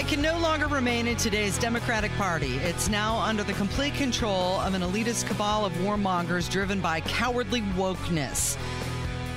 [0.00, 2.56] I can no longer remain in today's Democratic Party.
[2.56, 7.60] It's now under the complete control of an elitist cabal of warmongers driven by cowardly
[7.76, 8.56] wokeness.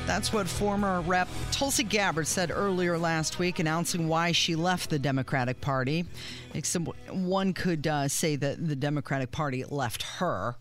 [0.08, 4.98] That's what former Rep Tulsi Gabbard said earlier last week, announcing why she left the
[4.98, 6.06] Democratic Party.
[6.54, 10.56] Except one could uh, say that the Democratic Party left her.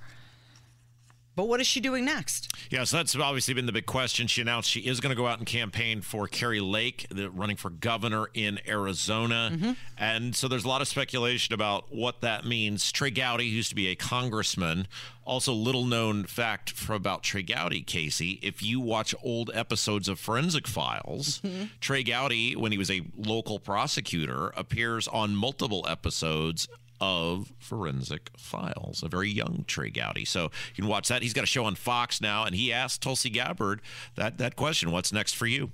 [1.34, 2.52] But what is she doing next?
[2.70, 4.26] Yeah, so that's obviously been the big question.
[4.26, 7.56] She announced she is going to go out and campaign for Kari Lake, the, running
[7.56, 9.50] for governor in Arizona.
[9.52, 9.72] Mm-hmm.
[9.96, 12.92] And so there's a lot of speculation about what that means.
[12.92, 14.88] Trey Gowdy used to be a congressman.
[15.24, 18.40] Also, little known fact about Trey Gowdy, Casey.
[18.42, 21.64] If you watch old episodes of Forensic Files, mm-hmm.
[21.80, 26.68] Trey Gowdy, when he was a local prosecutor, appears on multiple episodes
[27.02, 30.24] of Forensic Files, a very young Trey Gowdy.
[30.24, 31.20] So you can watch that.
[31.20, 33.82] He's got a show on Fox now, and he asked Tulsi Gabbard
[34.14, 35.72] that, that question What's next for you?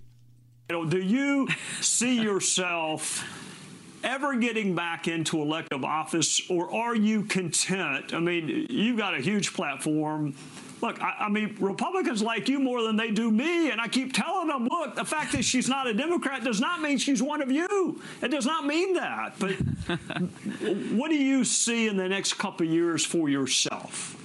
[0.69, 1.49] Do you
[1.83, 3.25] see yourself
[4.03, 8.15] ever getting back into elective office, or are you content?
[8.15, 10.35] I mean, you've got a huge platform
[10.81, 14.13] look, I, I, mean, Republicans like you more than they do me, and I keep
[14.13, 17.43] telling them, look, the fact that she's not a Democrat does not mean she's one
[17.43, 18.01] of you.
[18.23, 19.39] It does not mean that.
[19.39, 19.53] But
[20.93, 24.18] what do you see in the next couple of years for yourself?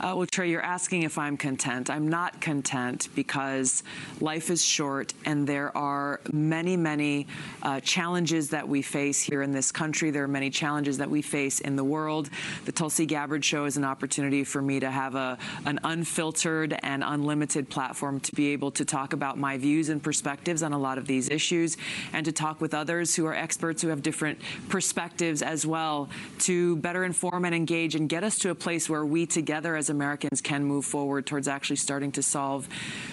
[0.00, 1.90] Uh, well, Trey, you're asking if I'm content.
[1.90, 3.82] I'm not content because
[4.18, 7.26] life is short and there are many, many
[7.62, 10.10] uh, challenges that we face here in this country.
[10.10, 12.30] There are many challenges that we face in the world.
[12.64, 17.04] The Tulsi Gabbard Show is an opportunity for me to have a, an unfiltered and
[17.04, 20.96] unlimited platform to be able to talk about my views and perspectives on a lot
[20.96, 21.76] of these issues
[22.14, 24.40] and to talk with others who are experts who have different
[24.70, 29.04] perspectives as well to better inform and engage and get us to a place where
[29.04, 32.68] we together as Americans can move forward towards actually starting to solve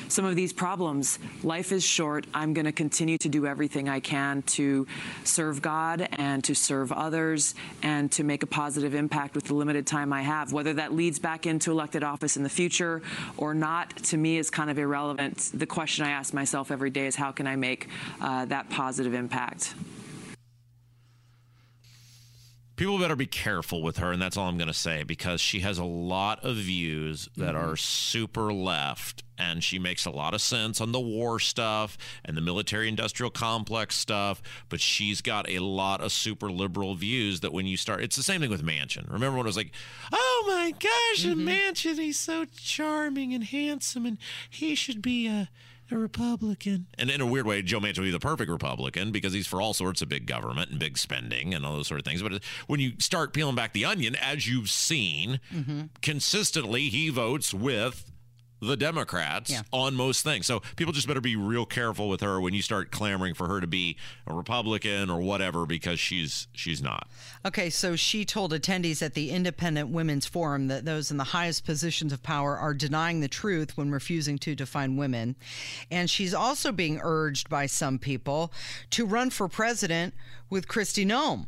[0.07, 1.19] some of these problems.
[1.43, 2.25] Life is short.
[2.33, 4.87] I'm going to continue to do everything I can to
[5.23, 9.85] serve God and to serve others and to make a positive impact with the limited
[9.85, 10.53] time I have.
[10.53, 13.01] Whether that leads back into elected office in the future
[13.37, 15.51] or not, to me, is kind of irrelevant.
[15.53, 17.89] The question I ask myself every day is how can I make
[18.21, 19.73] uh, that positive impact?
[22.77, 25.61] People better be careful with her and that's all i'm going to say because she
[25.61, 27.71] has a lot of views that mm-hmm.
[27.71, 32.37] are super left and she makes a lot of sense on the war stuff and
[32.37, 37.51] the military industrial complex stuff but she's got a lot of super liberal views that
[37.51, 39.71] when you start it's the same thing with Manchin remember when it was like
[40.13, 41.47] oh my gosh mm-hmm.
[41.47, 45.49] Manchin he's so charming and handsome and he should be a
[45.91, 46.87] a Republican.
[46.97, 49.61] And in a weird way, Joe Manchin would be the perfect Republican because he's for
[49.61, 52.21] all sorts of big government and big spending and all those sort of things.
[52.21, 55.83] But when you start peeling back the onion, as you've seen, mm-hmm.
[56.01, 58.11] consistently he votes with
[58.61, 59.61] the Democrats yeah.
[59.71, 60.45] on most things.
[60.45, 63.61] So people just better be real careful with her when you start clamoring for her
[63.61, 67.07] to be a Republican or whatever because she's she's not.
[67.45, 71.65] Okay, so she told attendees at the Independent Women's Forum that those in the highest
[71.65, 75.35] positions of power are denying the truth when refusing to define women.
[75.91, 78.51] And she's also being urged by some people
[78.91, 80.13] to run for president
[80.49, 81.47] with Kristi Noem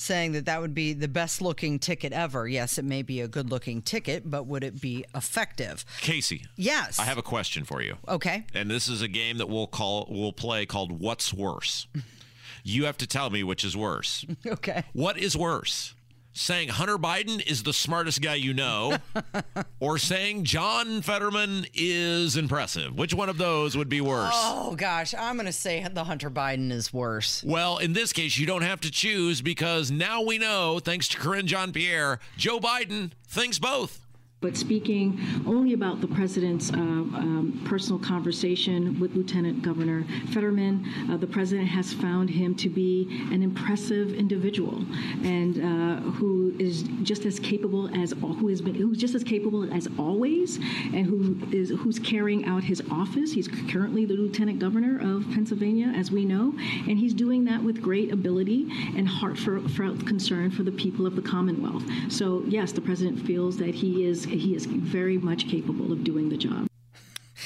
[0.00, 2.48] saying that that would be the best looking ticket ever.
[2.48, 5.84] Yes, it may be a good looking ticket, but would it be effective?
[6.00, 6.46] Casey.
[6.56, 6.98] Yes.
[6.98, 7.96] I have a question for you.
[8.08, 8.46] Okay.
[8.54, 11.86] And this is a game that we'll call we'll play called What's Worse.
[12.64, 14.24] you have to tell me which is worse.
[14.46, 14.84] okay.
[14.92, 15.94] What is worse?
[16.32, 18.96] Saying Hunter Biden is the smartest guy you know,
[19.80, 22.94] or saying John Fetterman is impressive?
[22.94, 24.32] Which one of those would be worse?
[24.34, 25.14] Oh, gosh.
[25.14, 27.42] I'm going to say the Hunter Biden is worse.
[27.44, 31.18] Well, in this case, you don't have to choose because now we know, thanks to
[31.18, 34.06] Karine Jean Pierre, Joe Biden thinks both
[34.40, 41.18] but speaking only about the president's uh, um, personal conversation with Lieutenant Governor Fetterman, uh,
[41.18, 44.82] the president has found him to be an impressive individual
[45.24, 49.70] and uh, who is just as capable as who has been who's just as capable
[49.74, 53.32] as always, and who is who's carrying out his office.
[53.32, 56.54] He's currently the Lieutenant Governor of Pennsylvania, as we know,
[56.88, 61.22] and he's doing that with great ability and heartfelt concern for the people of the
[61.22, 61.84] Commonwealth.
[62.08, 66.28] So yes, the president feels that he is he is very much capable of doing
[66.28, 66.66] the job.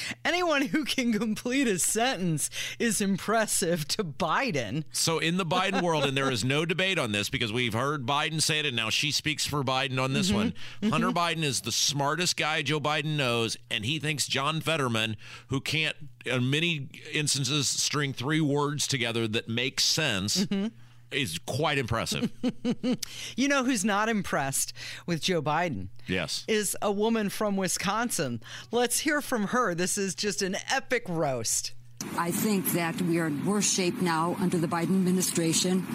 [0.24, 4.84] Anyone who can complete a sentence is impressive to Biden.
[4.92, 8.06] So, in the Biden world, and there is no debate on this because we've heard
[8.06, 10.36] Biden say it, and now she speaks for Biden on this mm-hmm.
[10.36, 10.50] one.
[10.82, 10.90] Mm-hmm.
[10.90, 15.16] Hunter Biden is the smartest guy Joe Biden knows, and he thinks John Fetterman,
[15.48, 20.44] who can't, in many instances, string three words together that make sense.
[20.44, 20.68] Mm-hmm
[21.14, 22.30] is quite impressive.
[23.36, 24.72] you know who's not impressed
[25.06, 25.88] with Joe Biden?
[26.06, 26.44] Yes.
[26.48, 28.42] Is a woman from Wisconsin.
[28.70, 29.74] Let's hear from her.
[29.74, 31.72] This is just an epic roast.
[32.18, 35.86] I think that we are in worse shape now under the Biden administration.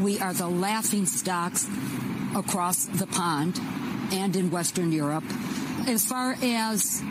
[0.00, 1.68] We are the laughing stocks
[2.36, 3.58] across the pond
[4.12, 5.24] and in Western Europe.
[5.86, 7.02] As far as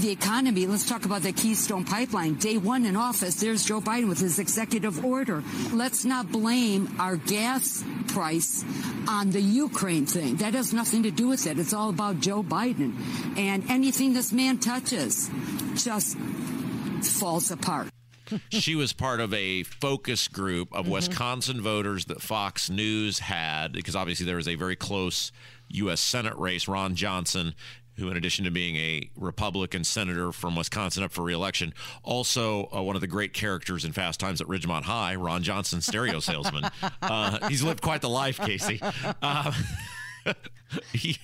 [0.00, 2.34] the economy, let's talk about the Keystone Pipeline.
[2.34, 5.42] Day one in office, there's Joe Biden with his executive order.
[5.72, 8.64] Let's not blame our gas price
[9.08, 10.36] on the Ukraine thing.
[10.36, 11.58] That has nothing to do with it.
[11.58, 12.94] It's all about Joe Biden.
[13.38, 15.30] And anything this man touches
[15.74, 16.16] just
[17.02, 17.88] falls apart.
[18.50, 20.94] she was part of a focus group of mm-hmm.
[20.94, 25.32] Wisconsin voters that Fox News had, because obviously there was a very close
[25.68, 26.00] U.S.
[26.00, 26.68] Senate race.
[26.68, 27.54] Ron Johnson
[27.96, 31.72] who, in addition to being a Republican senator from Wisconsin up for reelection,
[32.02, 35.80] also uh, one of the great characters in Fast Times at Ridgemont High, Ron Johnson,
[35.80, 36.64] stereo salesman.
[37.02, 38.80] Uh, he's lived quite the life, Casey.
[39.22, 39.52] Uh,
[40.92, 41.18] he,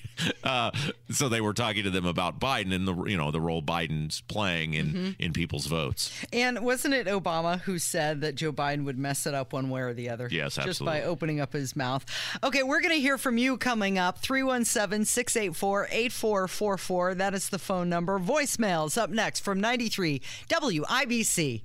[0.44, 0.70] uh,
[1.10, 4.20] so they were talking to them about Biden and the you know the role Biden's
[4.22, 5.10] playing in mm-hmm.
[5.18, 6.12] in people's votes.
[6.32, 9.82] And wasn't it Obama who said that Joe Biden would mess it up one way
[9.82, 10.28] or the other?
[10.30, 10.70] Yes, absolutely.
[10.70, 12.04] Just by opening up his mouth.
[12.42, 17.16] Okay, we're going to hear from you coming up 317-684-8444.
[17.16, 18.18] That is the phone number.
[18.18, 21.62] Voicemails up next from 93 WIBC.